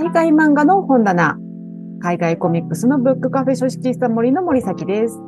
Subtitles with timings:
[0.00, 1.36] 海外漫画の本棚、
[2.00, 5.18] 海外コミックスのブックカフェ書式した森の森崎です。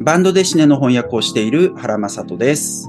[0.00, 2.88] バンドデシネの翻訳をしている原正人です。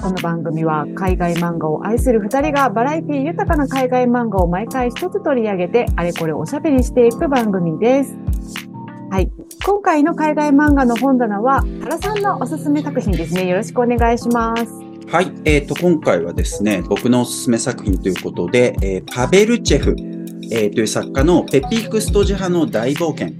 [0.00, 8.16] この番組は海外漫画を愛する二人がバラエティ豊かな海外漫画を毎回一つ取り上げてあれこれおしゃべりしていく番組です。
[9.10, 9.32] はい。
[9.66, 13.48] 今回の海外漫画の本棚は原さんのおすすめ作品ですね。
[13.48, 14.68] よろしくお願いします。
[15.08, 15.32] はい。
[15.46, 19.96] えっ、と、今回はですね、僕のおすすめ作品ということで、えーパベルチェフ、
[20.50, 23.34] えーという作家のペピークストジ派の大冒険、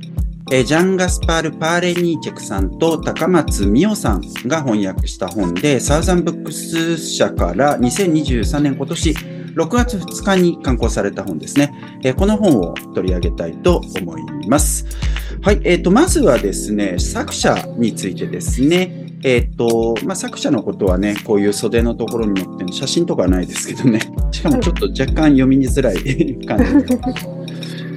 [0.52, 11.72] えージャン・ガスパール・パーレニーチェクさんと高松美代さんが翻訳した本で、サウザンブックス社から2023年今年6月2日に刊行された本ですね。
[12.04, 14.86] えーこの本を取り上げたいと思います。
[15.40, 15.60] はい。
[15.64, 18.97] えっ、と、まずはですね、作者についてですね。
[19.24, 24.00] えっ、と、まあ、作者のことはね、こういう袖のところに載ってる写真とかはないですけどね。
[24.30, 26.96] しかもちょっと若干読みづらい感じ。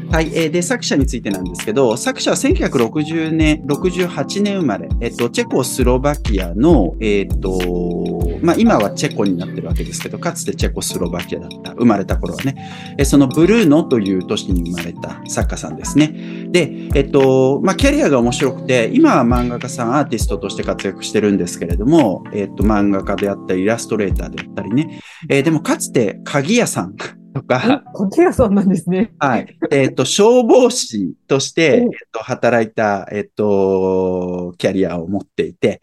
[0.10, 0.32] はい。
[0.34, 8.01] えーで、作者についてなんですけど、作者は1960年、68年生まれ、えっと、チェコスロバキアの、えっと、
[8.42, 12.56] まあ、今はチェコになってるわけですけど、かつてチェコスロバキアだった、生まれた頃はね、
[12.98, 16.48] えーそのブルーノという都市に生まれた作家さんですね。
[16.50, 26.96] で、えっと、まあ、キャリアが面白くて、今は漫画家さん、アーティストとして活躍してるんですけれども、えっと、漫画家であったり、イラストレーターであったりね、えーでもかつて鍵屋さん
[27.34, 29.14] とか、こちらさんなんですね。
[29.20, 29.58] はい。
[29.72, 35.82] えっ、と、消防士として、うんえっと、働いた、えっ、と、キャリアを持っていて、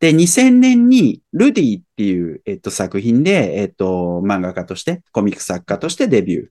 [0.00, 6.46] で、2000年に、ルディっていう、えっと、作品で、えっと、漫画家として、コミック作家としてデビュー、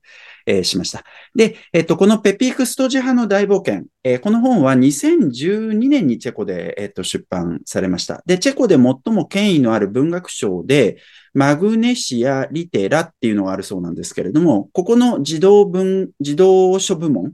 [0.45, 1.03] えーしました。
[1.35, 8.21] で、えっと、このペピークストジ派の大冒険、えーこの本は2012年にチェコで、えっと、出版されました。
[8.27, 10.97] で、チェコで最も権威のある文学賞で、
[11.33, 17.33] マグネシア・リテラっていうのがあるそうなんですけれども、ここの児童文、児童書部門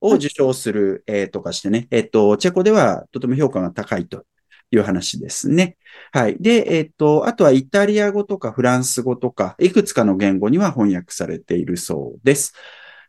[0.00, 4.24] を受賞する、えーとかしてね、えっ、と、チェコではとても評価が高いと
[4.72, 5.76] いう話ですね。
[6.12, 6.36] はい。
[6.40, 12.54] で、えっ、と、あとはイタリア語とかフランス語とか、いくつかの言語には翻訳されているそうです。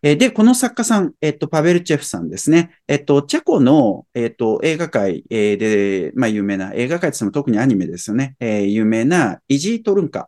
[0.06, 2.72] えで、この作家さん、えっ、と、パベルチェフさんですね。
[2.90, 8.36] えっ、と、チェコの、えっ、と、映画界、で、まあ、有名な、映画界って言っても特にアニメですよね。
[8.42, 10.28] えー有名なイジートルンカ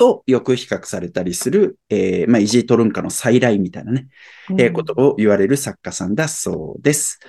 [0.00, 4.08] とよく比較されたりする、えーまあ、イジートルンカの再来みたいなね、
[4.52, 7.20] えーことを言われる作家さんだそうです。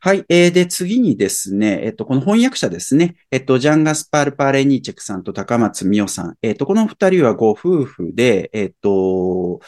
[0.00, 0.24] はい。
[0.30, 3.16] えーで、次にですね、えっと、この翻訳者ですね。
[3.30, 6.36] えっと、ジャン・ガスパール・パーレニーチェクさんと高松美代さん。
[6.40, 9.60] えっと、この二人はご夫婦で、えっと、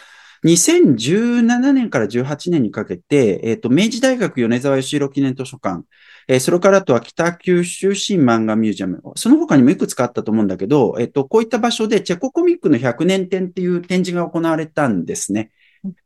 [0.45, 5.85] 2017年から18年にかけて、えっと、明治大学米沢義弘記念図書館、
[6.29, 9.03] えーそれからあとは北九州市漫画ミュージアム。
[9.17, 15.51] その他にもいくつかあったと思うんだけど、えっと、こういった場所でチェココミックの100年展っていう展示が行われたんですね。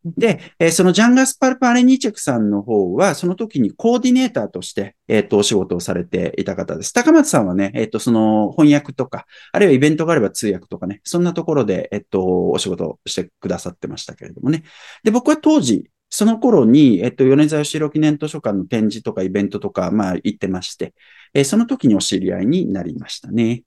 [0.04, 6.92] で、えーそのジャン・ガスパル・パーレニーチェクさんの方は、その時にコーディネーターとして、えっ、と、お仕事をされていた方です。
[6.92, 14.62] 高松さんはね、えっ、と、その翻訳とか、あるいはイベントがあれば通訳とかね、そんなところで、えっ、と、お仕事をしてくださってましたけれどもね。
[15.02, 20.92] で、僕は当時、その頃に、えっ、と、米沢義弘記念図書館の展示とかイベントとか、まあ、行ってまして、
[21.32, 23.62] えーその時にお知り合いになりましたね。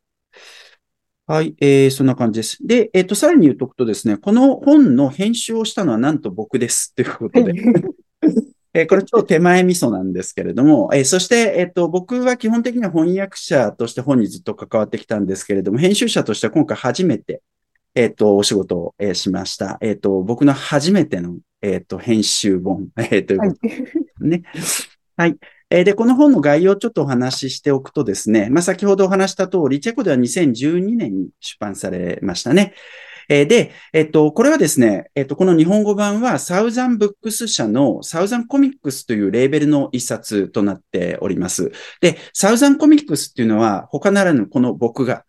[1.26, 2.58] はい、えー、そんな感じです。
[2.62, 6.94] で、えっ、と、さらに言うとくとですね、この本の編集をしたのはなんと僕です。
[6.96, 7.56] ということで、
[8.76, 17.42] えーこれ超手前味噌なんですけれども、えーそして、えっ、と、僕は基本的には翻訳者として本にずっと関わってきたんですけれども、編集者としては今回初めて、
[17.96, 19.78] えっ、と、お仕事を、えーしました。
[19.82, 24.30] えっ、と、僕の初めての、えっ、と、編集本、 えーということはい。
[24.30, 24.44] ね。
[25.16, 25.38] はい。
[25.70, 32.74] えーで、この本の概要をちょっとお話ししておくとですね、まあ、先ほどお話した通り、チェコでは2012年に出版されましたね。
[33.30, 41.72] えーで、えっと、これはですね、えっと、この日本語版はサウザンブックス社のサウザンコミックスというレーベルの一冊となっております。
[42.02, 45.26] で、サウザンコミックスっていうのは他ならぬこの僕が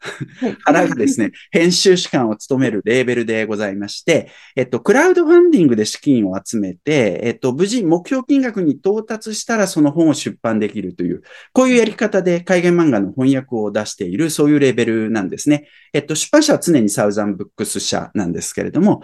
[0.64, 11.22] 原がですね、 編集士官を務めるレーベルでございまして、えっと、クラウドファンディングで資金を集めて、えっと、無事目標金額に到達したらその本を出版できるという、
[11.52, 15.68] こういうやり方で海外漫画の翻訳を出している、そういうレーベルなんですね。
[15.92, 19.02] えっと、出版社は常にサウザンブックス社なんですけれども、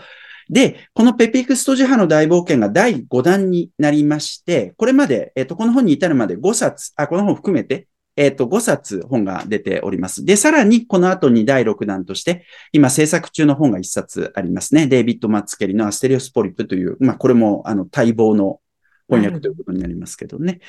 [0.51, 7.87] で、このペピクストジ派の大冒険が第5弾になりまして、これまで、えっと、この本に至るまで5冊、あ、この本含めて、
[8.17, 10.25] えっと、5冊本が出ております。
[10.25, 14.87] で、さらにこの後に第6弾として、今制作中の本が1冊ありますね。
[14.87, 18.61] デイビッド・マッツケリのアステリオスポリプという、まあ、これも、あの、待望の
[19.17, 20.61] 翻訳ということになりますけどね。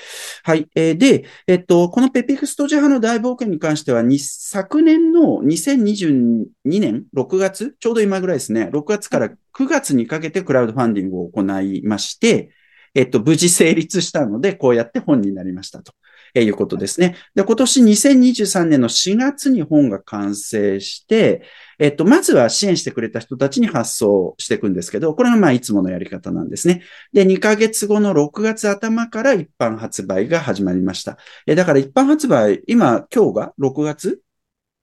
[0.44, 0.68] はい。
[0.76, 12.52] えー、で、えっと、このペピクストジャハの大冒険に関しては、昨年の2022年6月、ちょうど今ぐらいですね、6月から9月にかけてクラウドファンディングを行いまして、
[12.96, 15.94] えっと、無事成立したので、こうやって本になりましたと。
[16.36, 17.16] えいうことですね。
[17.36, 21.44] で、今年2023年の4月に本が完成して、
[21.80, 26.82] えっと、まずは支援してくれた人たちに発送していくんですけど、これがまあいつものやり方なんですね。
[27.14, 31.18] で、2ヶ月後の6月頭から一般発売が始まりました。
[31.46, 34.22] え、だから一般発売、今、今日が6月？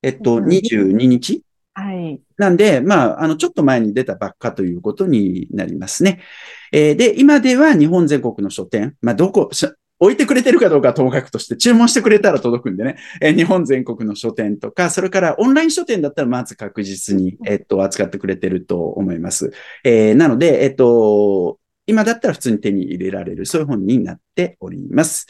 [0.03, 1.43] えっと、22日？
[1.75, 2.20] はい。
[2.37, 6.20] なんで、まあ、あの、ちょっと前に出たばっかということになりますね。
[6.73, 9.50] えー、で、今では日本全国の書店、まあ、どこ、
[10.00, 19.52] 置いてくれてるかどうかはともかくとして、注文してくれたら届くんでね、えー、日本全国の書店とか、それからオンライン書店だったらまず確実に、えっと、扱ってくれてると思います。
[19.85, 25.26] えー、なので、えっと、今だったら普通に手に入れられる、そういう本になっております。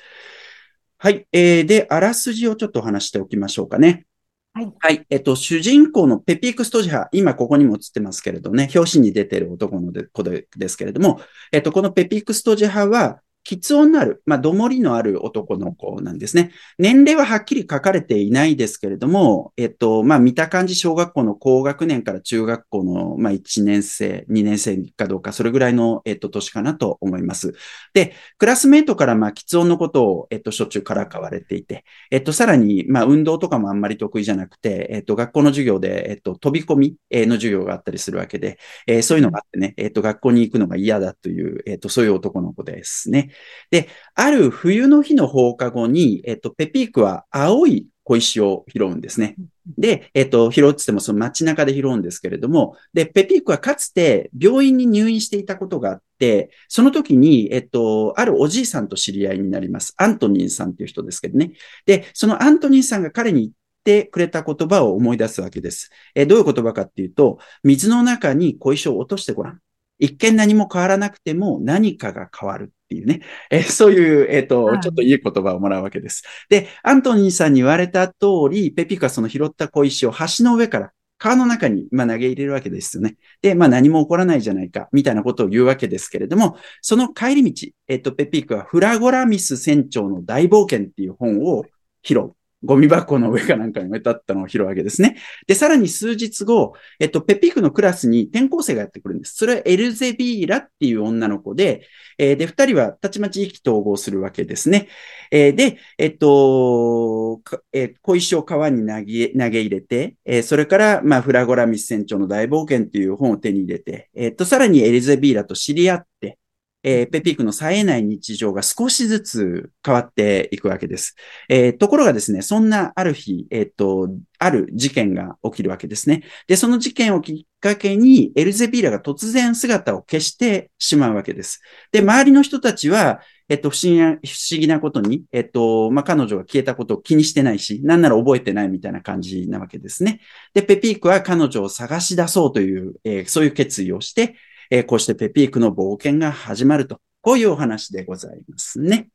[0.99, 1.26] はい。
[1.32, 4.06] えー、で、あらすじをちょっと話しておきましょうかね。
[4.52, 4.73] はい。
[4.78, 5.06] はい。
[5.11, 11.20] えっと、主人公のペピーク・ストジハ、今ここにも映ってますけれどね、表紙に出てる男の子ですけれども、
[11.50, 16.52] えっと、このペピーク・ストジハは、喫音のある、まあ、どもりのある男の子なんですね。
[16.78, 27.54] 年齢ははっきり書かれていないですけれども、えっと、まあ、見た感じ、小学校の高学年から中学校の、まあ、1年生、2年生かどうか、それぐらいの、えっと、年かなと思います。
[27.94, 43.30] で、クラスメイトから、まあ、喫音のことを、えっと、しょっちゅうからかわれていて、えっと、さらに、まあ、運動とかもあんまり得意じゃなくて、えっと、学校の授業で、えっと、飛び込みの授業があったりするわけで、えー、そういうのがあってね、えっと、学校に行くのが嫌だという、えっと、そういう男の子ですね。
[43.71, 49.37] で、ある冬の日の放課後に、えっと、ペピークは青い小石を拾うんですね。
[49.79, 59.94] で、えっと、拾うってってもその街中で拾うんですけれども、で、ペピークはかつて病院に入院していたことがあって、その時に、えっと、あるおじいさんと知り合いになります。
[59.97, 61.53] アントニーさんっていう人ですけどね。
[61.87, 63.53] で、そのアントニーさんが彼に言っ
[63.85, 65.91] てくれた言葉を思い出すわけです。
[66.17, 69.61] えどういう言葉かっていうと、水の中に小石を落としてごらん。
[70.00, 73.20] 一見何も変わらなくても何かが変わるっていうね、
[73.50, 76.25] えそういう、えっ、ー、と、ちょっといい言葉をもらうわけです。
[76.48, 78.14] で、アントニーさんに言われた通
[78.50, 83.16] り、ペピカその拾った小石を橋の上から川の中に、ま投げ入れるわけですよね。
[83.42, 91.64] で、まあ何も起こらないじゃないか、みたいなことを言うわけですけれども、その帰り道、えっと、ペピークはフラゴラミス船長の大冒険っていう本を
[92.02, 92.34] 拾う。
[92.62, 95.17] ゴミ箱の上かなんかに置いてあったのを拾うわけですね。
[95.47, 99.35] で、さらに数日後、えっと、ペピークのクラスに転校生がやってくるんです。
[99.37, 101.87] それはエルゼビーラっていう女の子で、
[102.19, 104.89] えー、で、二人はたちまち意気投合するわけですね。
[105.31, 107.41] えー、で、えっと、
[107.73, 116.39] えー、小石を川に投げ、投げ入れて、え、それから、まあ、フラゴラミス船長の大冒険っていう本を手に入れて、えっと、さらにエルゼビーラと知り合って、
[116.82, 121.15] えー、ペピークの冴えない日常が少しずつ変わっていくわけです。
[121.49, 126.23] えー、ところがですね、そんなある日、えっ、と、ある事件が起きるわけですね。
[126.47, 131.61] で、その事件をきっかけに、エルゼビーラが突然姿を消してしまうわけです。
[131.93, 140.21] で、周りの人たちは、えっと、不思議な、不思議なことに、えっと、まあ、彼女が消えたことを気にしてないし、なんなら覚えてないみたいな感じなわけですね。
[140.55, 144.37] で、ペピークは彼女を探し出そうという、えー、そういう決意をして、
[144.70, 147.00] えー、こうしてペピークの冒険が始まると。
[147.22, 149.08] こういうお話でございますね。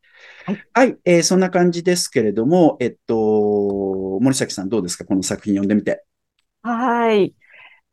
[0.45, 5.05] はい、はい、えー、そんな感じですけれども、えっと、森崎さんどうですか？
[5.05, 6.03] この作品読んでみて。
[6.61, 7.33] はい。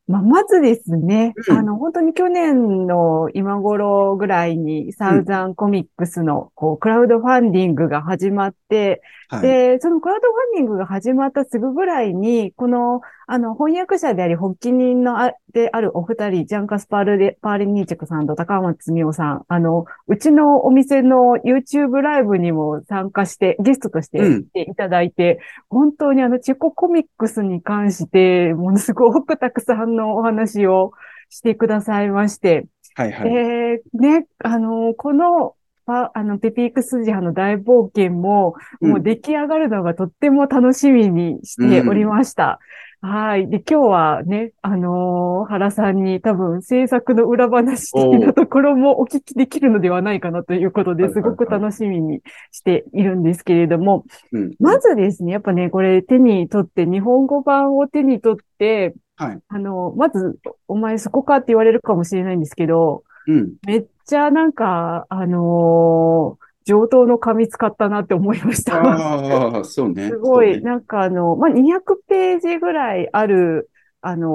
[0.08, 9.00] まあ、まずですね、うん、あの、本当に去年の今頃ぐらいにサウザンコミックスのこうクラウドファンディングが始まって、
[9.32, 30.92] はい、で、そのクラウドファンディングが始まったすぐぐらいに、この、あの、翻訳者であり、発起人のあであるお二人、ジャンカスパールで、パーリニーチェクさんと高松美夫さん、あの、うちのお店の YouTube ライブにも参加して、ゲストとして来ていただいて、うん、本当にあの、チェココミックスに関して、ものすごくたくさんのお話を
[31.30, 33.34] してくださいまして、はいはい。
[33.34, 35.54] えー、ね、あの、この
[35.92, 42.58] パ、あの、ペピークスジハの大冒険も、もう出来上がるのがとっても楽しみにしておりました。
[43.02, 43.48] うん、はい。
[43.50, 59.38] で、今日はね、あのー、原さんに多分制作の裏話的なところもお聞きできるのではないかなということですごく楽しみにしているんですけれども、うん、まずですね、やっぱね、これ手に取って、日本語版を手に取って、はい。
[59.46, 63.54] あの、まず、お前そこかって言われるかもしれないんですけど、うん。
[63.66, 68.80] めっちゃなんか、あのー、上等の紙使ったなって思いました。
[68.80, 70.08] ああ、そうね。
[70.08, 74.28] すごい、ね、なんかあの、まあ、200ページぐらいある、あの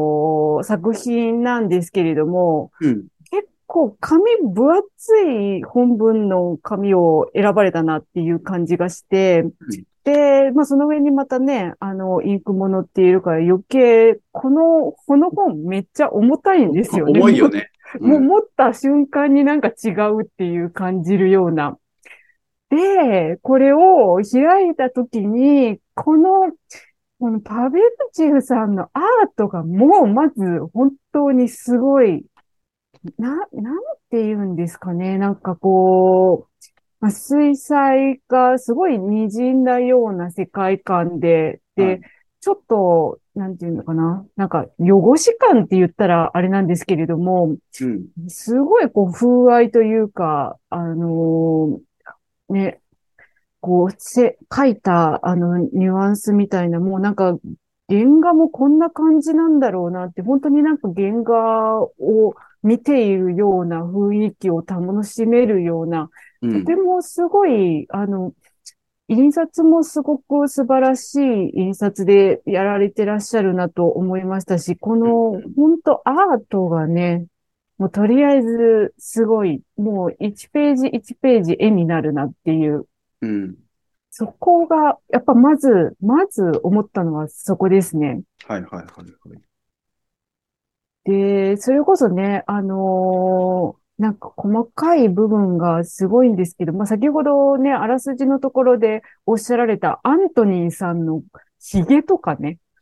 [0.61, 9.45] ー、作品なんですけれども、うん、結構紙分厚い本文の紙を選ばれたなっていう感じがして、
[10.07, 17.19] で、まあその上にまたね、あの、インクも載っているから余計、この、この本めっちゃ重たいんですよね。
[17.19, 17.69] 重いよね。
[17.99, 21.77] もう持った瞬間になんか違うっていう感じるような。
[22.69, 26.51] で、これを開いたときに、この、
[27.19, 29.01] このパベルチェフさんのアー
[29.35, 32.25] トがもうまず本当にすごい、
[33.17, 33.77] な、なん
[34.09, 35.17] て言うんですかね。
[35.17, 36.65] なんかこう、
[36.99, 42.01] まあ、水彩がすごい滲んだような世界観で、で、はい
[42.39, 44.25] ちょっと、なんていうのかな？
[44.35, 48.07] なんか、汚し感って言ったらあれなんですけれども、うん。
[48.29, 52.79] すごいこう風合いというか、あのーね、
[53.59, 57.37] こう、せ、書いた、あの、ニュアンスみたいな、もうなんか、
[57.89, 66.09] 原画もこんな感じなんだろうなって、本当になんか原画を見ているような雰囲気を楽しめるような、
[66.41, 68.33] うんとてもすごい、あの、
[69.09, 77.25] 印刷もすごく素晴らしい印刷でやられてらっしゃるなと思いましたし、この、本当アートがね、
[77.77, 82.85] もうとりあえずすごい、もう1ページ1ページ絵になるなっていう、
[83.21, 83.55] うん。
[84.09, 88.23] そこが、やっぱまず、まず思ったのはそこですね。
[88.45, 89.41] はいはいはいはい。
[91.05, 101.21] で、それこそね、あのーなんか細かい部分がすごいんですけど、まあ、先ほどね、あらすじのところでおっしゃられたアントニーさんの
[101.59, 102.59] 髭とかね。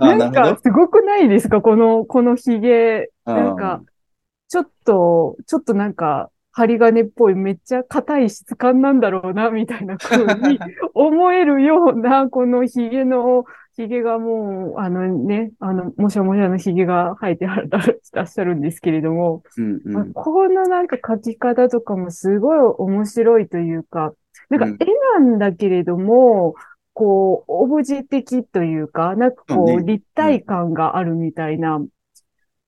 [0.00, 1.60] あなんかすごくないですか？
[1.60, 3.10] この、この髭。
[3.26, 3.34] ど。
[3.34, 3.82] なんか、
[4.48, 10.58] ちょっと、ちょっとなんか、針金っぽい、めっちゃ硬い質感なんだろうな、みたいな風に
[10.94, 13.44] 思えるような、この髭の、
[13.76, 17.62] 髭がもう、あのね、あの、もしゃもしゃの髭が生えてら
[18.22, 20.12] っしゃるんですけれども、うんうまあん。
[20.12, 24.12] このなんか描き方とかもすごい面白いというか、
[24.48, 24.86] なんかうん絵
[25.20, 26.54] なんだけれども、
[26.94, 31.84] こう、オブジェ的というか、なんかこう、立体感があるみたいな、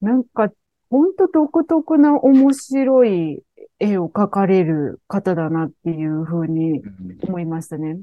[0.00, 0.50] なんか、
[0.90, 3.42] ほんと独特な面白い
[3.78, 7.98] 絵を描かれる方だなっていうふうにうん思いましたね。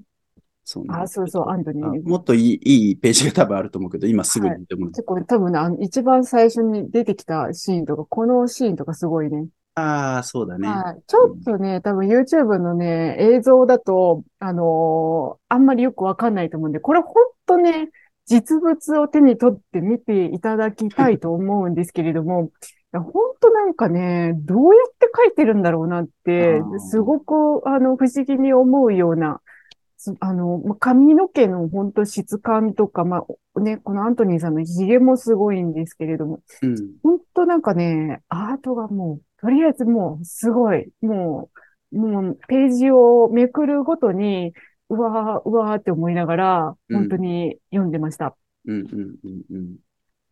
[0.67, 4.87] そうねあ、そうそう、アントニーもっといい、いいページが多分あると思うけど、今すぐにでも。
[4.87, 9.47] 結構多分ね、あの、一番最初に出てきたシーンとか、このシーンとかすごいね。
[9.75, 10.67] ああ、そうだね。
[10.67, 11.03] はい。
[11.05, 17.13] ちょっとね、多分 YouTube のね、映像だと、あのーあんまりよくわかんないと思うんで、これほん
[17.45, 17.89] とね、
[18.25, 22.51] 実物を手に取って見ていただきたいと思うんですけれども、
[22.93, 29.44] いやほんとなんかね、どうやって描いてるんだろうなってすごく、あの、不思議に思うような、す
[30.19, 36.75] あの、ま髪の毛の本当質感とか、まあ、ね、このアントニーさんの髭もすごいんですけれども、うん。
[37.03, 41.49] 本当なんかね、アートがもう、とりあえずもう、すごい、も
[41.91, 44.53] う、もう、ページをめくるごとに、
[44.89, 48.35] うわー、うわーって思いながら、うん本当に読んでました。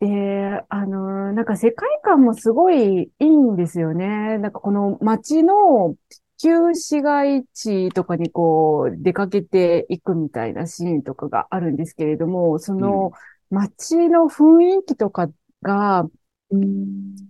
[0.00, 4.38] で、あのーなんか世界観もすごいいいんですよね。
[4.38, 5.96] なんかこの街の
[6.38, 13.12] 旧市街地とかにこう出かけていくみたいなシーンとかがあるんですけれども、その
[13.50, 15.28] 街の雰囲気とか
[15.62, 16.04] が、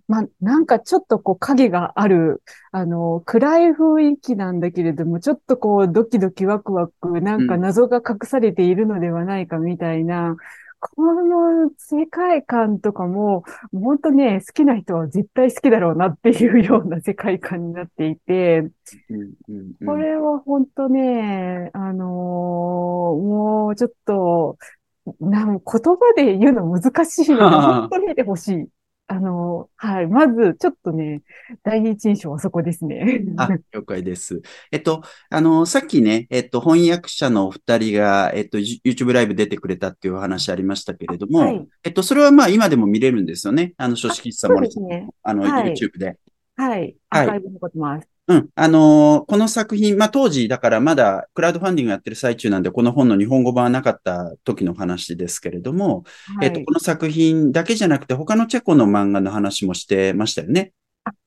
[0.07, 2.43] まあ、なんかちょっとこう影がある、
[2.73, 10.37] あの、暗い雰囲気なんだけれども、ちょっとこうドキドキワクワク、なんか謎が隠されているのではないかみたいな、
[10.87, 22.09] この世界観とかも、もう本当ね、好きな人は絶対好きだろうなっていうような世界観になっていて、うんうんうんこれは本当ね、あのー
[23.25, 24.59] もうちょっと、
[25.21, 28.69] なん言葉で言うの難しいので、 本当に見てほしい。
[29.07, 30.07] あのーはい。
[30.07, 31.23] まず、ちょっとね、
[31.63, 33.23] 第一印象はそこですね。
[33.37, 34.41] あ、 了解です。
[34.73, 41.69] えっと、あの、さっきね、えっと、翻訳者のお二人が、えっと、YouTube ライブ出てくれたっていうお話ありましたけれども、はい。
[41.85, 43.75] えっと、それはまあ今でも見れるんですよね。
[43.77, 45.09] あの、書式さそう森さんですね。
[45.23, 46.17] あの、はい YouTube で。
[46.57, 46.97] はい。
[47.11, 48.14] アはいーカイブ残ってます。
[48.27, 48.49] うん。
[48.55, 56.05] あのーこの作品、まあ当時、だからまだクラウドファンディングやってる最中なんで、この本の日本語版はなかった時の話ですけれども、
[56.39, 56.47] はい。
[56.47, 60.73] えっと、この作品だけじゃなくて、他のチェコの漫画の話もしてましたよね。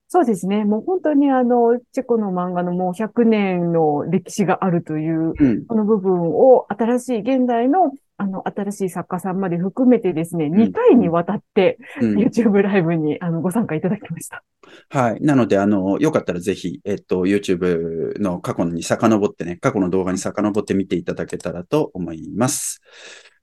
[0.09, 0.63] そうですね。
[0.63, 5.65] もう本当にあの、チェコの漫画のもう100年の歴史があるという、うん。
[5.65, 12.17] この部分を新しい現代の、あの、新しい作家さんまで含めてですね、2回にわたってうん。
[12.17, 14.43] YouTube ライブにあのご参加いただきました。
[14.89, 15.21] はい。
[15.21, 22.81] なので、あの、よかったらぜひ、えっと、YouTube の過去に遡ってね、過去の動画に遡って見ていただけたらと思います。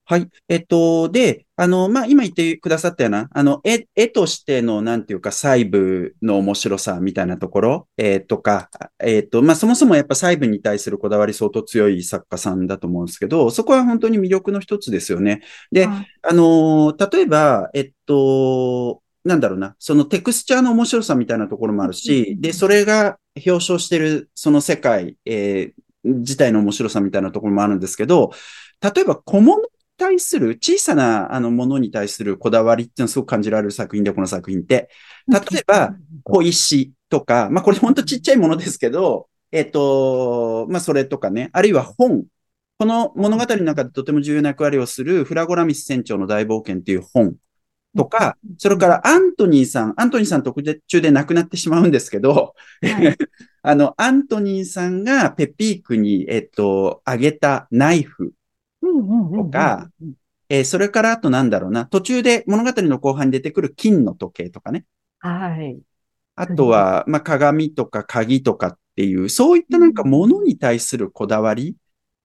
[0.06, 0.28] はい。
[0.48, 8.68] えっと、で、あの、まあ、今言ってくださったような、あの、絵、絵としての、なんていうか、細部の面白さみたいなところ、えー、とか、
[9.02, 15.40] えっと、まあ、そもそもやっぱ細部に対するこだわり相当強い作家さんだと思うんですけど、そこは本当に魅力の一つですよね。
[15.72, 28.32] で、はい、あの、例えば、えっと、なんだろうな、そのテクスチャーの面白さみたいなところもあるし、で、それが表彰してるその世界、えー、自体の面白さみたいなところもあるんですけど、
[28.82, 34.88] 例えば小物に対する、小さなあのものに対するこだわりっていうのはすごく感じられる作品で、この作品って。
[35.28, 42.24] 例えば、小石とか、まあこれほんとちっちゃいものですけど、えっ、と、まあそれとかね、あるいは本。
[42.78, 47.36] この物語の中でとても重要な役割をするフラゴラミス船長の大冒険っていう本。
[47.96, 53.16] とか、それからアントニーさん、アントニーさん特中で亡くなってしまうんですけど、はい、
[53.62, 58.32] あの、アントニーさんがペピークに、えっと、あげたナイフ
[59.34, 59.90] とか、
[60.48, 64.84] えー、それからあとなんだろうな、途中で物語の後半に出てくる金の時計とかね。
[65.18, 65.78] はい。
[66.36, 71.76] あとは、まあ、鏡とか鍵とかっていう、そういったなんか物に対するこだわり、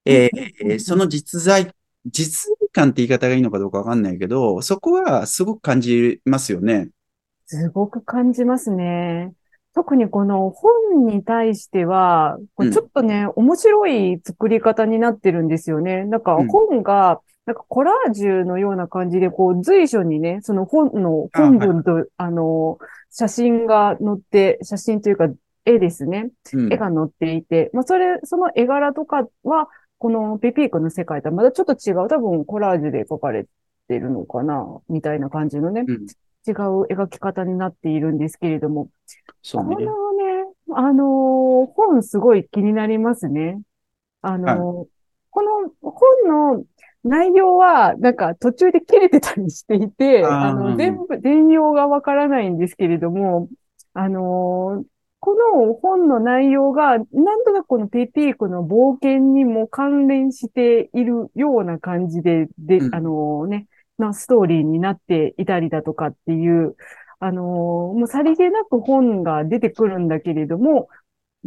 [0.06, 1.72] えー、その実在
[2.06, 6.90] 実感って言い方がいいのかどうかわかんないけど、そこはすごく感じますよね。
[7.46, 9.34] すごく感じますね。
[9.76, 16.06] 特にこの本に対しては、これちょっとね、うん、面白い作り方になってるんですよね。
[16.06, 22.78] なんか本が、なんかコラージュのような感じで、こう随所にね、その本の本文と、あはい、あの、
[23.12, 25.28] 写真が載って、写真というか
[25.66, 26.30] 絵ですね。
[26.54, 33.46] うん、絵が載っていて、まあそれ、その絵柄とかは、このピピークの世界とはまたちょっと違う、多分コラージュで描かれ
[33.88, 36.08] てるのかな、みたいな感じのね、うん、
[36.48, 36.56] 違う
[36.92, 38.90] 描き方になっているんですけれども、
[39.42, 43.62] そうね、このね、あのー、本すごい気になりますね。
[44.22, 44.88] あのーはい、
[45.30, 46.64] この本の
[47.04, 53.48] 内容は、なんか途中で切れてたりしていて、あの、全部、全容がわからないんですけれども、
[53.94, 54.84] あのー、
[55.22, 57.06] この本の内容が、なん
[57.44, 63.68] となくこのペピークの冒険にも関連しているような感じで、で、うん、あのね、
[64.00, 66.76] のストーリーになっていたりだとかっていう、
[67.20, 70.88] あのもうさりげなく本が出てくるんだけれども、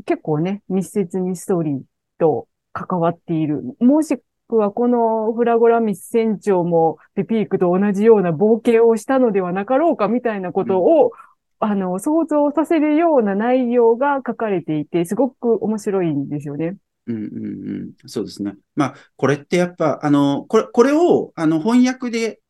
[0.06, 1.80] 結構ね、密接にストーリー
[2.18, 3.62] と関わっている。
[3.80, 11.12] もしくはこのフラゴラミス船長もペピークと同じような冒険をしたのではなかろうかみたいなことを、
[11.58, 16.76] あの、想像させるような内容が書かれていて、すごく面白いんですよね。
[17.06, 18.08] うんうんうん。
[18.08, 18.54] そうですね。
[18.76, 22.41] まあ、これってやっぱ、あの、これ、これを、あの、翻訳で、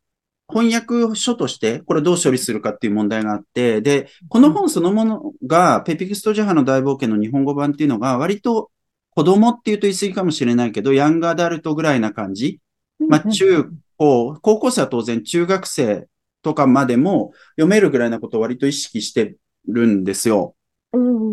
[0.52, 8.70] 翻訳書として、これどう処理するかっていう問題があって、で、この本そのものが、ペピクストジャハの大冒険の日本語版っていうのが、割と
[9.10, 12.60] 子供っていうと言い過ぎかもしれないけど、ヤングアダルトぐらいな感じ。
[13.08, 16.06] まあ、中高、高校生は当然中学生
[16.42, 19.36] とかまでも読めるぐらいなことを割と意識して
[19.68, 20.54] るんですよ。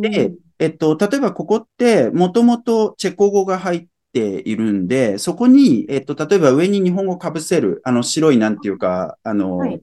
[0.02, 9.82] で、えっと、例えばここって、もともとチェコ語が入っているんで、そこに、えっと、例えば上に日本語かぶせる、あの、白いなんていうか、あの、はい、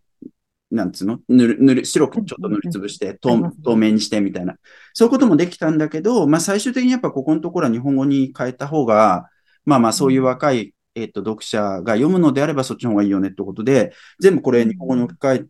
[0.71, 1.21] なんつうの？
[1.29, 4.57] ぬる、ぬる、白くちょっと塗りつぶして、透透明にしてみたいな。
[4.95, 9.29] そういうこともできたんだけど、まあ最終的にやっぱここのところは日本語に変えた方が、
[9.65, 15.47] まあまあそういう若いえっ、と、読者が読むのであればそっちの方がいいよねってことで、全部これ日本語に置き換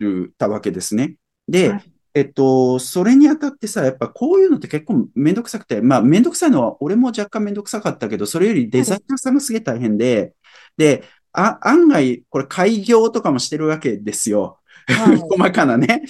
[0.00, 1.16] えたわけですね。
[1.48, 10.32] で、はい、えっと、それにあたってさ、やっぱこういうのって結構めんどくさくて、まあめんどくさいのは俺も若干めんどくさかったけど、それよりデザイナーさんがすげえ大変で、
[10.76, 14.60] で、あ、案外、これ開業とかもしてるわけですよ。
[14.86, 16.02] はい、 細かなね。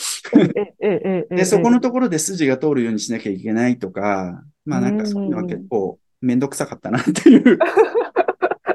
[1.30, 7.58] で、そこのところで筋が通るようにしなきゃいけないとか、まあなんかそういうのは結構めんどくさかったなっていう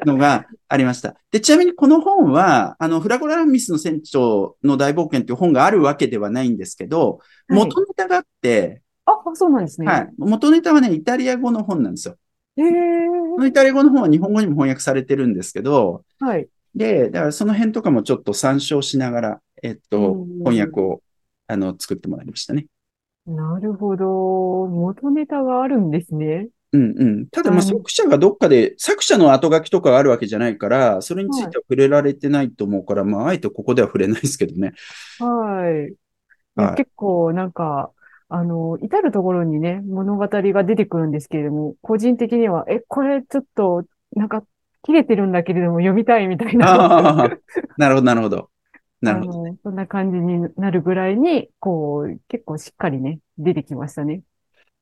[0.05, 1.15] のがありました。
[1.31, 9.87] で、ちなみにこの本は、あの、フラゴラミスの船長の大冒険っていう本があるわけではないんですけど、はい、元ネタがあって、あ、そうなんですね。
[9.87, 10.09] はい。
[10.17, 12.15] 元ネタはね、イタリア語の本なんですよ。
[12.57, 13.47] へえ。
[13.47, 16.47] イタリア語の本は日本語にも翻訳されてるんですけど、はい。
[16.75, 21.01] で、だからその辺とかもちょっと参照しながら、えっと、翻訳を、
[21.47, 22.67] あの、作ってもらいましたね。
[23.25, 24.67] なるほど。
[24.67, 26.49] 元ネタがあるんですね。
[26.71, 27.27] うんうん。
[27.29, 34.73] ただ、まあ、作者がどっかで、作者の後書きとかがあるわけじゃないから、それについては触れられてないと思うから、まあ、あえてここでは触れないですけどね。
[35.19, 35.95] はい。
[36.55, 37.91] はい、結構、なんか、
[38.29, 44.43] あの、至るところにね、物語が出てくるんですけれども、個人的には、え、これちょっと、なんか、
[44.83, 47.29] 切れてるんだけれども読みたいみたいな。
[47.77, 48.49] なるほど、なるほど。
[49.01, 54.21] なるほど、ね、そんな感じになるぐらいに、こう、結構しっかりね、出てきましたね。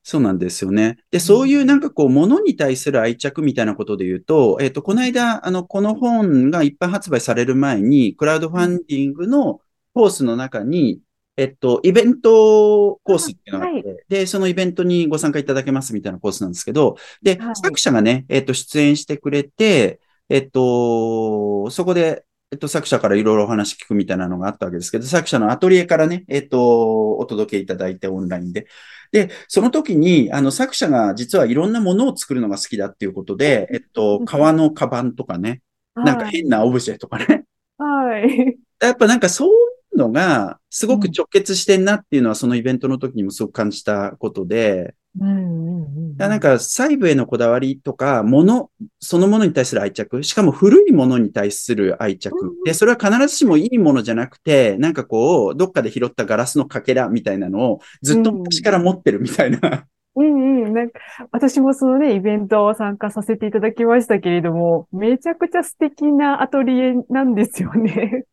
[0.02, 0.96] そうなんですよね。
[1.10, 9.60] で、そういうなんかこう、ものに対する愛着みたいなことで言うと、えっ、と、この間、あの、この本が一般発売される前に、クラウドファンディングの
[9.92, 11.00] コースの中に、
[11.36, 13.98] えっと、イベントコースっていうのがあって、はい。
[14.08, 17.56] で、そのイベントにご参加いただけますみたいなコースなんですけど、で、はい。
[17.56, 28.66] 作者がね、えっと、出演してくれて、えっと、そこで、えっと、作者からいろいろお話聞くみたいなのがあったわけですけど、作者のアトリエからね、えっと、お届けいただいてオンラインで。
[29.12, 35.60] で、その時に、あの、作者が実はいろんなものを作るのが好きだっていうことで、えっと、革のカバンとかね、
[35.94, 37.44] なんか変なオブジェとかね、
[37.76, 38.58] はい。
[38.80, 39.52] やっぱなんかそうい
[39.94, 46.16] うのがすごく直結してんなっていうのはそのイベントの時にもすごく感じたことで、うんうんうん。
[46.16, 52.64] だからなんか細部へのこだわりとか、もの、そのものに対する愛着、しかも古いものに対する愛着うん。
[52.64, 59.86] で、それは必ずしもいいものじゃなくて、なんかこう、どっかで拾ったガラスのかけらみたいなのをずっと昔から持ってるみたいな。
[60.14, 60.74] うんうん。
[60.74, 61.00] なんか、
[61.30, 68.24] 私もそのね、イベントを参加させていただきましたけれども、めちゃくちゃ素敵なアトリエなんですよね。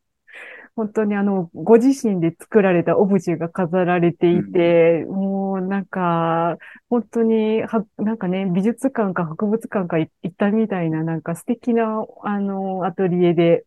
[0.75, 6.57] 本当にあの、ご自身で作られたオブジェが飾られていて、もうなんか、
[6.89, 13.65] 本当には、なんかね、美術館か博物館か行ったみたいな、なんか素敵な、あの、アトリエで、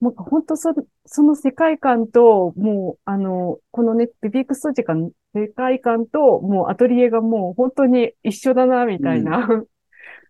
[0.00, 0.74] もう本当そ、
[1.06, 9.48] その世界観と、もう、あの、このね、ビビックストジカの世界観と、もうアトリエがもう本当に一緒だな、みたいな。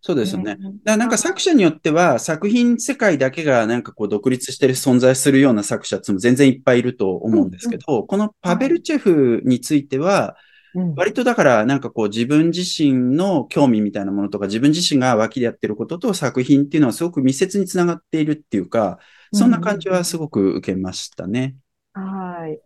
[0.01, 0.57] そうですよね。
[0.57, 10.49] ねだなんか作者によっては作品世界だけがなんかこう独立してる存在するような作者っても全然いっぱいいると思うんですけど、このパベルチェフについては、うん
[10.97, 18.99] 割とだからなんかこう自分自身の興味みたいなものとか自分自身が脇でやってることと作品っていうのはすごく密接につながっているっていうか、
[19.33, 21.57] そんな感じはすごく受けましたね。
[21.95, 22.61] はい。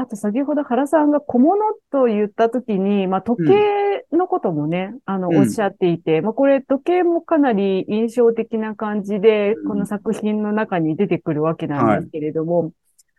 [0.00, 1.56] あと、先ほど原さんが小物
[1.90, 5.38] と言ったときに、まあ、時計のこともね、あの、うん。
[5.38, 9.68] おっしゃっていて、まあ、これ、時計もかなり印象的な感じで、うん。
[9.70, 12.70] この作品の中に出てくるわけなんですけれども、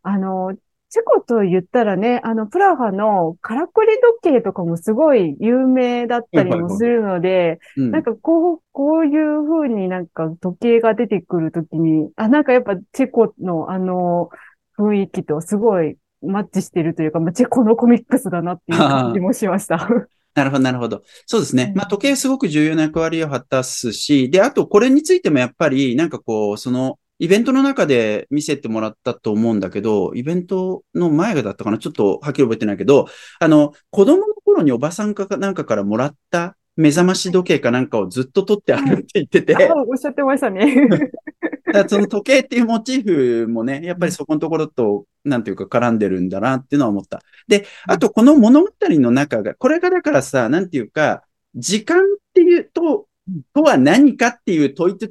[0.04, 0.54] あの、
[0.88, 3.92] チェコと言ったらね、あの、プラハのからくり
[4.24, 7.92] 時計とかもすごい有名だったりもするので、うん。
[7.92, 14.30] なんかこう、こういう風になんか時計が出てくるときに、あ、なんかやっぱチェコのあの
[14.78, 19.88] 雰囲気とすごいマッチしてるというか、まあ、チェコのコミックスだなっていう感じもしました。
[20.36, 21.02] なるほど、なるほど。
[21.26, 21.74] そうですねう。
[21.74, 31.78] んまあ、時計すごく重要な役割を果たすし、で、あと、これについてもやっぱり、なんかこう、その、イベントの中で見せてもらったと思うんだけど、イベントの前がだったかな？
[31.78, 33.08] ちょっとはっきり覚えてないけど、
[33.40, 40.88] あの、子供の頃におばさんかなんかからもらった目覚まし時計かなんかをずっと取ってあるって言ってて、あおっしゃってましたね。
[41.90, 47.22] その時計っていうモチーフもね、やっぱりそこのところと、なんていうか絡んでるんだなっていうのは思った。
[47.50, 52.02] で、あとこの物語の中が、これがだからさ、なんていうか、時間っ
[52.34, 53.08] ていうと、
[53.54, 55.06] とは何かっていう問いと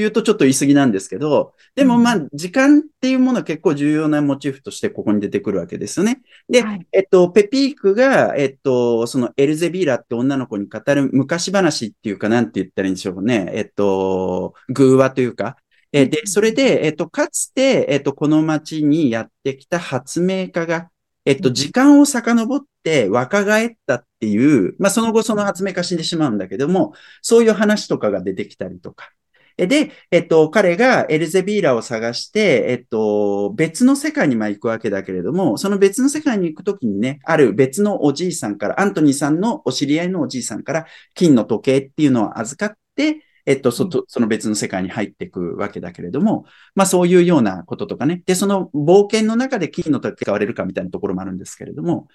[0.00, 6.20] 言うとちょっと言い過ぎなんですけど、でもまあ、時間っていうものは結構重要なモチーフとしてここに出てくるわけですよね。
[6.48, 13.50] で、はいえっと、ペピークが、えっと、そのエルゼビーラって女の子に語る昔話っていうか、なんて言ったらいいんでしょうね。
[13.54, 15.56] えっと、偶話というか、
[15.92, 20.90] えーで、それで、えっと、かつて、えっと、この町にやってきた発明家が、
[21.24, 29.10] えっと、時間を遡って若返ったっていう、まあ、その後その発明家死んでしまうんだけども、そういう話とかが出てきたりとか。
[29.58, 46.44] えで、えっと、彼がエルゼビーラを探して、えっと、別の世界にまあ行くわけだけれども、その別の世界に行くときにね、ある別のおじいさんから、アントニーさんのお知り合いのおじいさんから、金の時計っていうのを預かって、えっと、そ、その別の世界に入っていくわけだけれども、
[46.76, 48.22] まあそういうようなこととかね。
[48.26, 52.06] で、その冒険の中で金の時計使われるかみたいなところもあるんですけれども、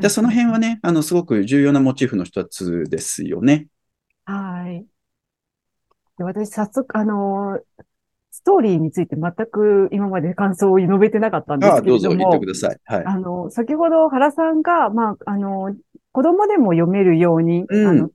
[0.00, 3.66] でその辺はね、あの、すごく重要なモチーフの一つですよね。
[4.24, 4.86] はい。
[6.18, 7.58] で私、早速、あの、
[8.30, 12.78] ストーリーについて全く今まで感想を述べてなかったんでああ、すけどうぞ言ってく、ださい。
[12.84, 13.04] はい。
[13.04, 15.74] あの、先ほど原さんが、まあ、あの、
[16.12, 18.10] 子供でも読めるように、うんあの、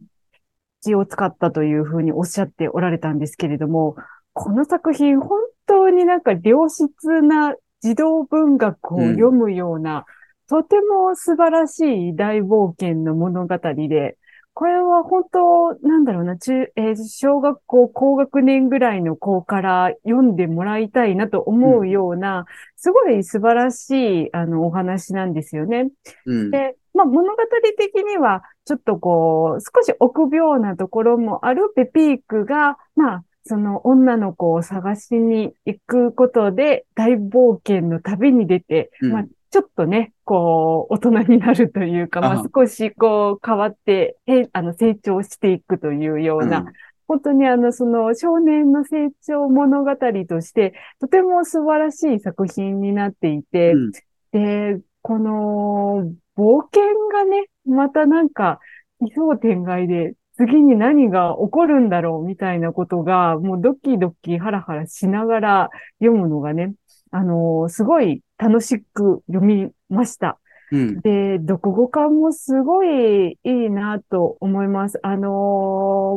[0.81, 3.95] 字を使ったというふうにおっしゃっておられたんですけれども、
[4.33, 6.87] この作品、本当になんか良質
[7.21, 10.05] な児童文学を読むような、
[10.47, 14.17] とても素晴らしい大冒険の物語で、
[14.55, 25.89] これは本当、なんだろうな、中、えー小学校高学年ぐらいの子から読んでもらいたいなと思うような、すごい素晴らしい、あの、お話なんですよね。
[26.25, 26.51] うん。
[26.51, 27.37] で、まあ、物語
[27.77, 46.65] 的には、ちょっとこう、少し臆病なところもあるペピークが、まあ、その女の子を探しに行くことで、大冒険の旅に出て、うんまあ、ちょっとね、こう、大人になるというか、まあ、少しこう、変わって、え、あの、成長していくというような、うん、
[47.07, 49.95] 本当にあの、その少年の成長物語
[50.27, 53.91] として、とても素晴らしい作品になっていて、うん、
[54.31, 58.59] で、この、冒険がね、またなんか、
[59.05, 66.73] 奇想天外で、次に何が起こるんだろうみたいなことが、もうドキドキハラハラしながら読むのがね、
[67.13, 70.39] あのー、すごい楽しく読みました。
[70.71, 74.99] うん、で、読語感もすごいいいなと思います。
[75.03, 75.27] あの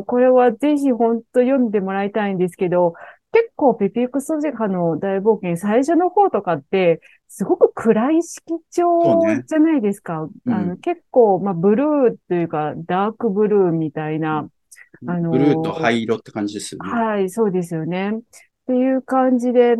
[0.01, 2.95] ー、これはぜひ本当読んでもらいたいんですけど、
[3.31, 10.25] 結構ペピークソジカの大冒険最初の方とかって、すごく暗い色調じゃないですか。
[10.25, 14.49] ねうん、あの結構、まあ、ブルーというか、ダークブルーみたいな。
[15.05, 16.89] あのブルーと灰色って感じですよね。
[16.89, 18.13] はい、そうですよね。
[18.17, 18.19] っ
[18.65, 19.75] ていう感じで、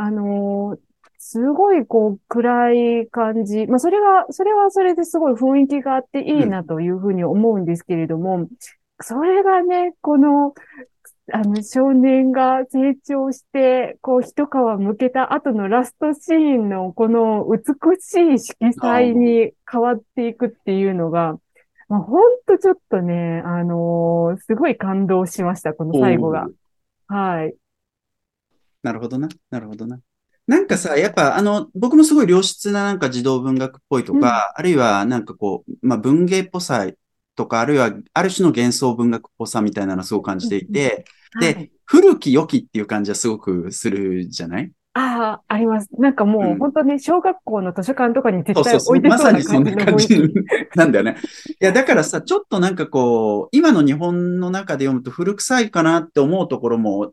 [0.00, 0.78] あの
[1.18, 3.66] すごいこう暗い感じ。
[3.66, 8.48] まあそれは、それはそれですごい雰囲気があっていいなというふうに思うんですけれども、うん、
[9.02, 10.54] それがね、この
[11.32, 21.38] あの、少年が成長して、こう、一皮向けた後のラストシーンの、この美しい色彩に変わっていくっていうのが、
[21.88, 26.48] まあ、ほんとちょっとね、あのー、すごい感動しました、この最後が。
[27.06, 27.54] はい。
[28.82, 29.28] なるほどな。
[29.50, 30.00] なるほどな。
[30.46, 36.86] なんかさ、やっぱあの、僕もすごい良質ななんか児童文学っぽいとか、うん、あるいはなんかこう、まあ文芸っぽさ
[37.36, 41.04] とか、あるいはある種の幻想文学っぽさみたいなのをすごく感じていて、
[41.40, 44.72] で、はい、古き良きっていう感じはすごくするじゃない？
[44.92, 45.88] ああ、あります。
[45.98, 50.20] なんかもう、本当ね、小学校の図書館とかに絶対置いてそうな感じ、まさにそんな感じ
[50.74, 51.16] なんだよね。
[51.60, 57.12] いや、だからさ、ちょっとなんかこう、今の日本の中で読むと古臭いかなって思うところも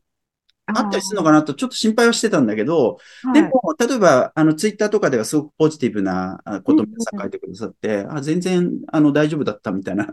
[0.67, 2.97] あったりするのかなとちょっと心配はしてたんだけど、
[3.33, 10.07] でも、例えば、あの、ツイッターとかではすごくポジティブなことを皆さん書いてくださって、あ、全然、あの、大丈夫だったみたいな。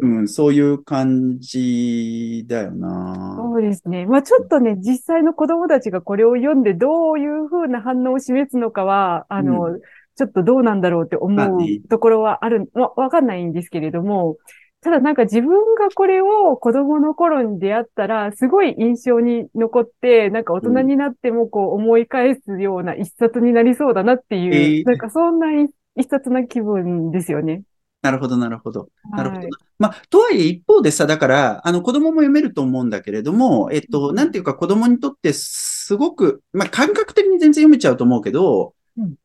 [0.00, 3.36] うん、そういう感じだよな。
[3.36, 4.06] そうですね。
[4.06, 9.80] まあちょっとね、実際の子供たちがこれを読んでどういうふうな反応を示すのかは、あの、うん、
[10.16, 14.36] ちょっとどうなんだろうって思うところはある、わ、わかんないんですけれども、
[14.80, 25.48] ただなんか自分がこれを子供の頃に出会ったら、すごい印象に残って、なんか大人になってもこう思い返すような一冊になりそうだなっていう、えー、なんかそんな
[25.96, 27.62] 一冊な気分ですよね。
[28.02, 28.88] なるほど、なるほど。
[29.10, 29.42] なるほど。
[29.42, 38.74] はい、まあ、とはいえ一方でさ、だから、あの、子供も読めると思うんだけれども、えっと、なんていうか子供にとってすごく、まあ、感覚的に全然読めちゃうと思うけど、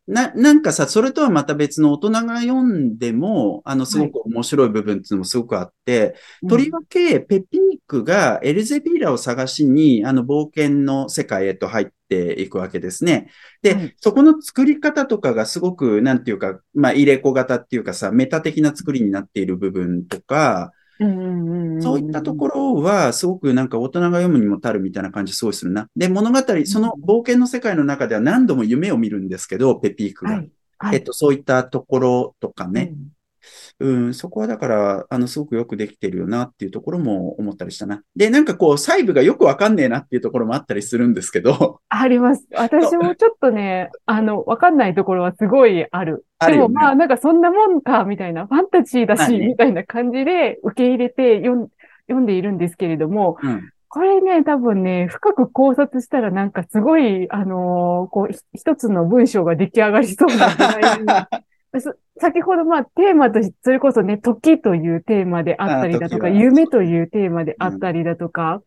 [0.07, 6.07] な、なんかさ、それとはまた別の大人が読んでも、あの、すごく面白い部分っていうのもすごくあって、は
[6.43, 13.29] い、とりわけ、ペピニックがエルゼビーラを探しに、あの、冒険の世界へと入っていくわけですね。
[13.61, 20.71] で、はい、そこの作り方とかがすごく、なんていうか、まあ、入れ子型っていうかさ、メタ的な作りになっている部分とか、
[21.81, 25.89] そういったところは、すごくなんか大人が読むにもたるみたいな感じすごいするな。
[25.95, 30.35] で、物語、その冒険の世界の中では何度も夢を見るんですけど、ペピークが。
[30.35, 30.51] はい。
[30.79, 32.93] はい、えっと、そういったところとかね、
[33.79, 38.01] うん、そこはだから、あの、すごくよくできてるよなっていうところも思ったりしたな。
[38.15, 41.79] で、なんかこう、細部がよくわかんねえなっていうところもあったりするんですけど。
[41.89, 42.47] あります。
[42.55, 46.25] 私もちょっとね、あの、わかんないところはすごいある。
[46.39, 51.67] あるでもまあ、なんかそんなもんか、みたいな、ファンタジーだし、みたいな感じで受け入れて読ん
[52.07, 61.43] 読んでいるんですけれども、うんこれね、多分ね、深く考察したらなんかすごい、あのー、こう、一つの文章が出来上がりそうなぐらい
[62.17, 68.61] 先ほどまあテーマとして、それこそね、時というテーマであったりだとか、夢というテーマであったりだとか、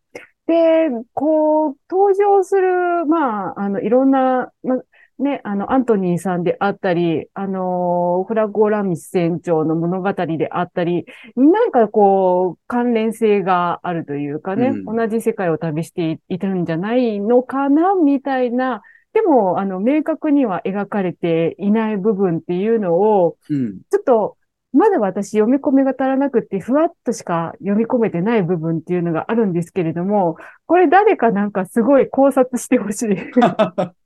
[0.48, 4.76] うん、で、こう、登場する、まあ、あの、いろんな、ま
[5.18, 18.82] ね、あの、アントニーさんであったり、あの、フラゴラミス船長の物語であったり、なんかこう、関連性があるというかね、うん、同じ世界を旅していたんじゃないのかな、みたいな、
[19.16, 24.36] でも、あの、明確には描かれていない部分っていうのを、うん、ちょっと、
[24.74, 33.08] まだ私読み込みが足らなくて、ふわっとしか読み込めてない部分っていうのがあるんですけれども、これ誰かなんかすごい考察してほしい。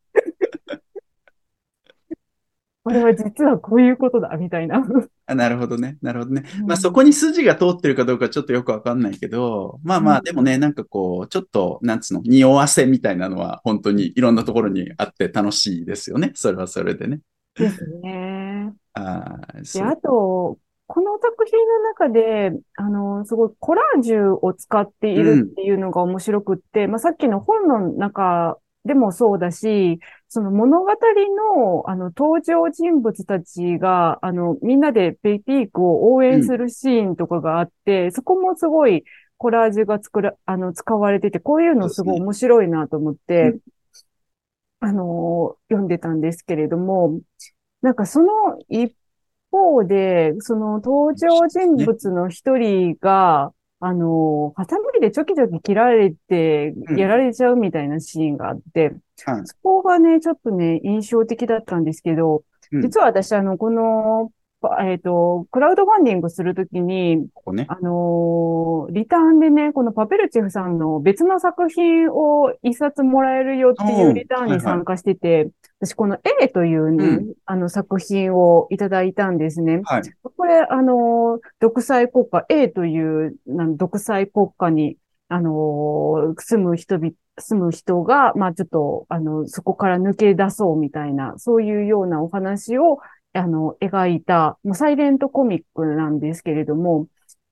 [2.82, 4.82] これは実はこういうことだ、みたいな。
[5.26, 5.98] あなるほどね。
[6.00, 6.44] なるほどね。
[6.66, 16.32] まあそこに筋が通ってるかどうかちょっとよくわかんないけど、まあまあでもね、なんかこう、ちょっと、なんつうの、匂わせみたいなのは本当にいろんなところにあって楽しいですよね。
[16.34, 17.20] それはそれでね。
[17.54, 18.72] ですね。
[18.94, 19.38] あ
[19.74, 39.04] で、あと、この作品の中で、あの、すごいコラージュを使っているっていうのが面白くって、うん、まあさっきの本の中でもそうだし、その物語の、あの、登場人物たちが、あの、みんなでペイピークを応援するシーンとかがあって、そこもすごい
[39.36, 43.58] コラージュが作ら、あの、使われてて、こういうのすごい面白いなと思って、
[44.80, 47.20] あの、読んでたんですけれども、
[47.82, 48.94] なんかその一
[49.50, 58.92] 方で、その登場人物の一人が、あの、ハサミでちょきちょき切られてうん、やられちゃうみたいなシーンがあって、
[59.24, 59.46] はい。
[59.46, 64.39] そこがね、ちょっとね、印象的だったんですけど、うん実は私、あの、この、パ
[64.82, 67.66] えっと、クラウドファンディングするときに、ここね。
[67.68, 79.80] あのーリターンでね、このパペルチェフさんの別の作品を一冊もらえるよっていうリターンに参加してて、私この A というね、うんあの作品をいただいたんですね。
[79.84, 80.02] はい。
[80.36, 84.96] これ、あのー独裁国家、A というなん独裁国家に、
[85.28, 92.98] あのー住む人々、住む人が、まあちょっと、あの、そこから抜け出そうみたいな、そういうようなお話を、
[93.32, 97.06] あの、描いた、もうサイレントコミックなんですけれども、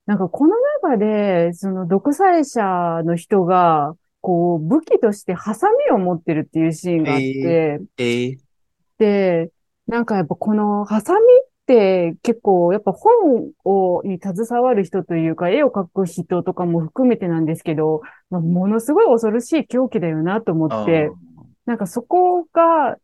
[0.07, 8.39] なんかこの中で、その独裁者の人が、こう、武器としてハサミを持ってるっていうシーンがあって、えー、
[8.99, 9.51] で、
[9.87, 21.11] なんかやっぱこのハサミって結構やっぱ本をに携わる人というか絵を描く人とかも含めてなんですけど、まあ、ものすごい恐ろしい狂気だよなと思あって、
[21.67, 22.97] なんかそこが、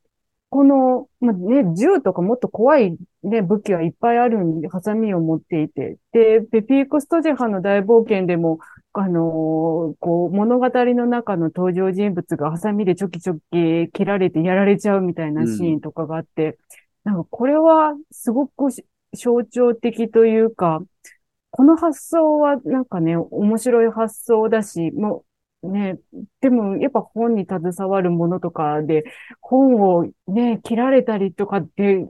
[0.54, 5.98] この、まあね、銃とかもっと怖いね、武器はいっぱいあるんで、ハサミを持っていて。
[6.12, 8.60] で、ペピークストジェハの大冒険でも、
[8.92, 16.56] あのーこう、物語の中の登場人物がハサミでちょきちょき切られてやられちゃうみたいなシーンとかがあって、
[17.02, 20.84] なんかこれはすごくし象徴的というか、
[21.50, 25.24] この発想はなんかね、面白い発想だし、もう
[25.64, 25.98] ね、
[26.40, 29.04] でもやっぱ本に携わるものとかで、
[29.40, 32.06] 本をね、切られたりとかって、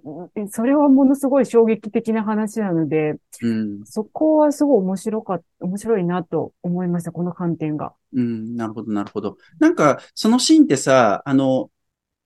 [0.51, 3.85] それはものすごい衝撃的な話なので、うん。
[3.85, 7.93] そこはすごい面白かった、面白いなと思いました、この観点が。
[8.15, 8.57] うん。
[8.57, 9.37] なるほど、なるほど。
[9.61, 11.71] なんか、そのシーンってさ、あの、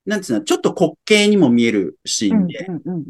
[0.09, 2.67] なんつうの、ちょっと滑稽にも見えるシーンで、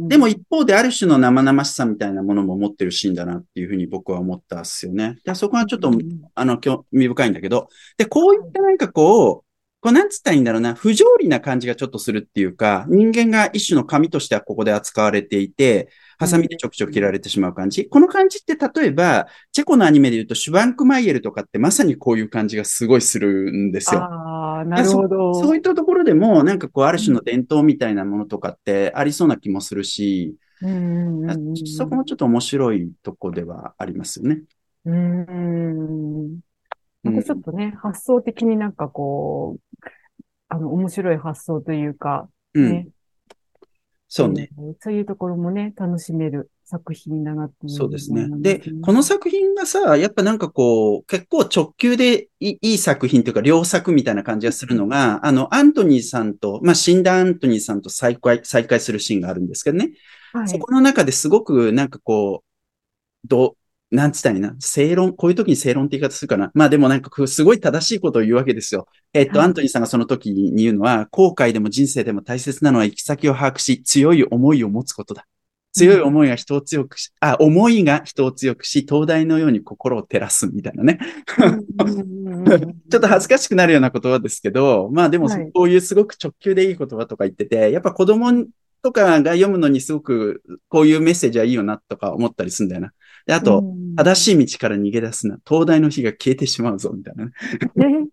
[0.09, 5.17] でも一方である種の生々しさみたいなものも持ってるシーンだなっていうふうに僕は思ったっすよね。
[5.25, 5.99] で、そこはちょっとうん
[6.35, 9.49] あの、興味深いんだけど、で、こういったなんかこう、
[9.81, 17.89] こうなんつったらいいんだろうな、不条理な感じがちょっとするっていうか、人間が一種の紙としてはここで扱われていて、ハサミでちょくちょく切られてしまう感じ。
[17.89, 24.01] この感じって例えば、チェコのアニメで言うとシュバンクマイエルとかってまさにこういう感じがすごいするんですよ。
[24.03, 25.35] ああ、なるほど。
[25.35, 34.43] そういったところでも、なんかこう、ある種の伝統みたいなものとかってありそうな気もするし、うんうんうんうんそこもちょっと面白いとこではありますよね。
[34.85, 36.41] うーん。
[37.05, 39.87] なんかちょっとね、発想的になんかこう、
[40.49, 42.89] あの、面白い発想というか、うん。
[44.09, 44.15] ね。
[44.15, 44.51] そうね。
[44.59, 48.27] うんそういうところもね、楽しめる作品だなっていうそうですね。
[48.41, 59.93] でこの作品がさ、やっぱなんかこう、結構直球でいいいい作品というか、良作みたいな感じがするのが、あの、アントニーさんと、まあ、死んだアントニーさんと再会、再会するシーンがあるんですけどね。
[60.33, 60.49] はい。
[60.49, 63.58] そこの中ですごくなんかこう、どう、
[63.91, 66.51] なんつったらいいな、正論、こういう時に正論って言い方するかな。
[66.55, 68.87] まあでもなんかすごい正しいことを言うわけですよ。
[69.15, 75.27] えっと、はいアントニーさんがその時に言うのは、後悔でも人生でも大切なのは行き先を把握し、強い思いを持つことだ。
[75.73, 80.99] 強い思いが人を強くし、あ、思いが人を強くし、灯台のように心を照らすみたいなね。
[82.91, 88.47] ちょっと恥ずかしくなるような言葉ですけど、まあでもはいこういうすごく直球でいい言葉とか言ってて、やっぱ子供
[88.83, 92.93] とかが読むのにすごくこういうメッセージはいいよなとか思ったりするんだよな。
[93.29, 95.39] で、あと、うん正しい道から逃げ出すな。
[95.45, 97.33] 灯台の火が消えてしまうぞ、みたいなね。
[97.75, 98.07] ね。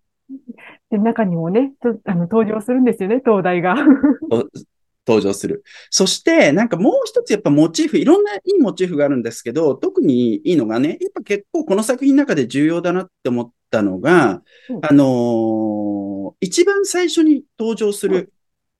[0.90, 3.76] で、中にもね、とあの、登場するんですよね、東大が。
[5.06, 5.62] 登場する。
[5.90, 18.32] そして、なんかもう一つやっぱモチーフ、いろんないいモチーフがあるんですけど、特にいいのがね、やっぱ結構この作品の中で重要だなって思ったのが、うんあのー一番最初に登場する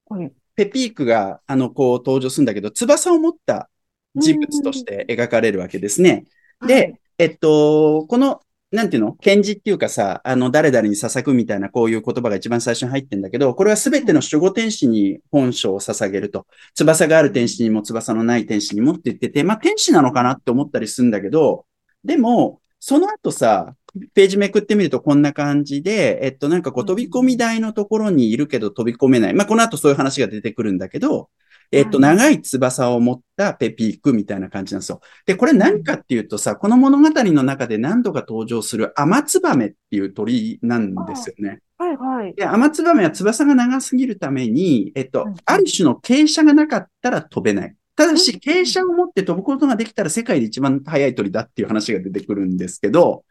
[0.08, 3.68] はいペピークが、あの、こう登場するんだけど、翼を持った
[4.16, 6.24] 人物として描かれるわけですね。
[6.66, 8.40] で、えっと、この、
[8.72, 9.12] なんていうの？
[9.12, 16.46] 検事っていうかさ、あの、誰々に捧ぐみたいなこういう言葉が一番最初に入ってんだけど、これはすべての守護天使に本書を捧げると。
[16.74, 21.64] 翼がある天使にも翼のない天使にもって言ってて、まあ天使なのかなって思ったりするんだけど、
[22.04, 23.74] でも、その後さ、
[24.14, 29.34] ページめくってみるとこんな感じで、えっと、なんかこう飛び込み台のところにいるけど飛び込めない。
[29.34, 31.30] まあこの後そういう話が出てくるんだけど、
[31.72, 35.00] えっと、長い翼を持ったペピークみたいな感じなんですよ。
[35.26, 41.60] で、これ何かっていうとさ、この物語の中で何度か登場するアマツバメっていう鳥なんですよね。
[41.78, 42.34] はいはい。
[42.34, 47.76] で、アマツバメは翼が長すぎるために、えっとうん、ある種の傾斜がなかったら飛べない。
[47.96, 53.24] ただし、傾斜を持って飛ぶことができたら世界で一番速い鳥だっていう話が出てくるんですけど、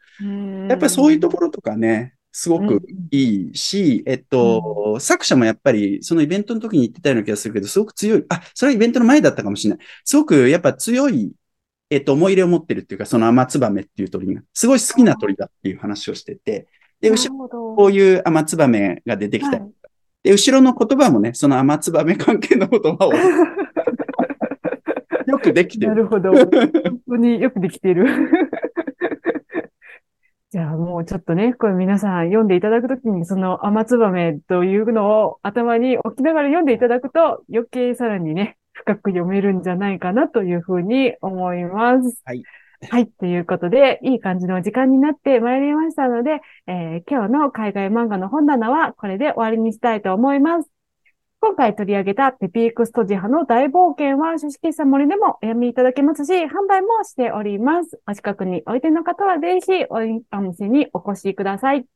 [0.68, 9.86] やっぱりそういうところとかね、すごくいいし、えっと、作者もやっぱりそのイベントの時に言ってたような気がするけど、すごく強い、あ、それはイベントの前だったかもしれない。
[10.04, 11.32] すごくやっぱ強い、
[11.90, 16.66] えっと、思い入れを持ってるっていうか、そのアマツバメっていう鳥が、すごい好きな鳥だっていう話をしてて、
[17.00, 19.70] で、後ろ、ろこういうアマツバメが出てきたりはい
[20.26, 23.12] で、後ろの言葉もね、そのアマツバメ関係の言葉を
[25.30, 25.92] よくできてる。
[25.92, 26.32] なるほど。
[26.32, 26.50] 本
[27.08, 28.06] 当によくできている。
[30.56, 42.22] じゃあもうちょっとね、これ皆さん読んでいただくときにそのアマツバメというのを頭に置きながら読んでいただくと余計さらにね、深く読めるんじゃないかなというふうに思います。
[42.24, 42.42] はい。
[42.88, 43.06] はい。
[43.06, 50.75] ということで、いい感じの時間になってまいりましたので、えー今日の海外漫画の本棚はこれで終わりにしたいと思います。
[51.46, 58.00] 今回取り上げたペピークストジハの大冒険は書式さ森でもお読みいただけますし、販売もしております。
[58.04, 59.98] お近くにおいでの方はぜひお
[60.36, 61.86] お店にお越しください。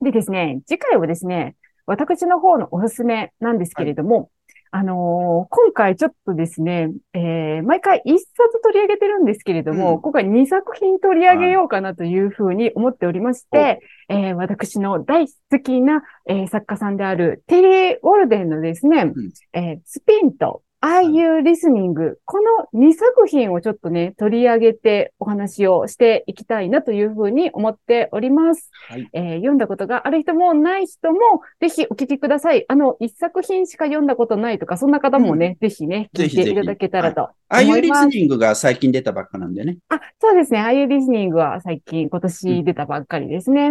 [0.00, 1.54] でですね、次回はですね、
[1.84, 4.30] 私の方のおすすめなんですけれども、
[4.74, 10.00] あのー今回ちょっとですね、えー毎回一冊取り上げてるんですけれども、うん。
[10.00, 19.14] 今回二作品取り上げようかなというふうに思っておりまして、えー私の大好きな、えー作家さんであるテリー・ウォルデンのですね、ん。
[19.52, 22.16] えースピンと Are You Listening?
[22.24, 22.40] こ
[22.74, 28.68] の2作品をちょっとね、取り上げてお話をしていきたいなというふうに思っております。
[28.88, 29.08] はい。
[29.12, 31.18] えー読んだことがある人もない人も、
[31.60, 32.64] ぜひお聞きください。
[32.66, 37.88] あの、一作品しか読んだことないとか、そんな方もね、ぜひね、聞いていただけたらとああいうリ。
[37.94, 39.78] スニングが最近出たばっかなんでね。
[39.88, 40.58] あ、そうですね。
[40.58, 43.70] ああいうリスニングは最近、今年出たばっかりですね。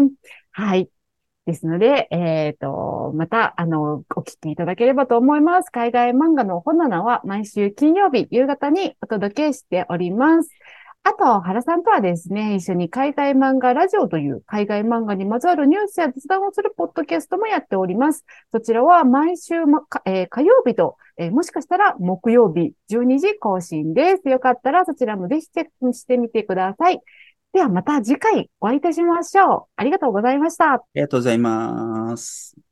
[0.51, 0.87] はい。
[1.45, 5.71] ですので、えっ、と、また、あの、お聞きいただければと思います。
[5.71, 10.49] 海外漫画の本棚は毎週金曜日夕方にお届けしております。
[11.03, 18.23] あと、原さんとはですね、一緒に海外漫画ラジオという海外漫画にまつわるニュースや雑談をするポッドキャストもやっております。
[18.51, 24.29] そちらは毎週、まえー火曜日と、えーもしかしたら木曜日12時更新です。
[24.29, 27.01] よかったらそちらもぜひチェックしてみてください。
[27.53, 29.65] ではまた次回お会いいたしましょう。
[29.75, 30.73] ありがとうございました。
[30.73, 32.70] ありがとうございます。